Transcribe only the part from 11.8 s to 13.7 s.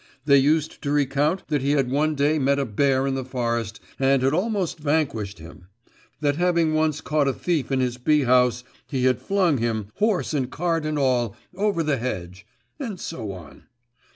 the hedge, and so on.